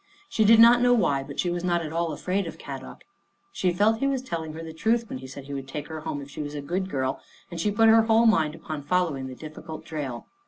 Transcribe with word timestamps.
She 0.29 0.43
did 0.45 0.59
not 0.59 0.81
know 0.81 0.95
why, 0.95 1.21
but 1.21 1.39
she 1.39 1.51
was 1.51 1.63
not 1.63 1.83
at 1.83 1.93
all 1.93 2.11
afraid 2.11 2.47
of 2.47 2.57
Kadok. 2.57 3.03
She 3.53 3.71
felt 3.71 3.99
he 3.99 4.07
was 4.07 4.23
telling 4.23 4.53
her 4.53 4.63
the 4.63 4.73
truth 4.73 5.07
when 5.07 5.19
he 5.19 5.27
said 5.27 5.43
he 5.43 5.53
would 5.53 5.67
take 5.67 5.89
her 5.89 5.99
home 5.99 6.23
if 6.23 6.29
she 6.31 6.41
was 6.41 6.55
a 6.55 6.61
good 6.63 6.89
girl, 6.89 7.21
and 7.51 7.61
she 7.61 7.69
put 7.69 7.87
her 7.87 8.01
whole 8.01 8.25
mind 8.25 8.55
upon 8.55 8.81
following 8.81 9.27
the 9.27 9.35
difficult 9.35 9.85
trail. 9.85 10.25